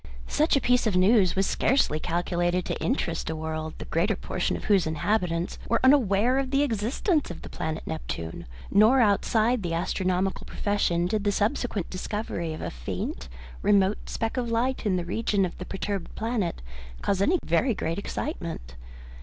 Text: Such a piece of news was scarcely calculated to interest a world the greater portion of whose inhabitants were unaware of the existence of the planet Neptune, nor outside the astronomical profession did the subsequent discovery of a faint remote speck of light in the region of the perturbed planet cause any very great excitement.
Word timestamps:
Such 0.25 0.55
a 0.55 0.59
piece 0.61 0.87
of 0.87 0.95
news 0.95 1.35
was 1.35 1.45
scarcely 1.45 1.99
calculated 1.99 2.65
to 2.65 2.83
interest 2.83 3.29
a 3.29 3.35
world 3.35 3.75
the 3.77 3.85
greater 3.85 4.15
portion 4.15 4.57
of 4.57 4.63
whose 4.63 4.87
inhabitants 4.87 5.59
were 5.69 5.79
unaware 5.83 6.39
of 6.39 6.49
the 6.49 6.63
existence 6.63 7.29
of 7.29 7.43
the 7.43 7.49
planet 7.49 7.83
Neptune, 7.85 8.47
nor 8.71 8.99
outside 8.99 9.61
the 9.61 9.75
astronomical 9.75 10.47
profession 10.47 11.05
did 11.05 11.23
the 11.23 11.31
subsequent 11.31 11.91
discovery 11.91 12.51
of 12.51 12.61
a 12.63 12.71
faint 12.71 13.29
remote 13.61 14.09
speck 14.09 14.37
of 14.37 14.49
light 14.49 14.87
in 14.87 14.95
the 14.95 15.05
region 15.05 15.45
of 15.45 15.55
the 15.59 15.65
perturbed 15.65 16.15
planet 16.15 16.63
cause 17.03 17.21
any 17.21 17.37
very 17.45 17.75
great 17.75 17.99
excitement. 17.99 18.73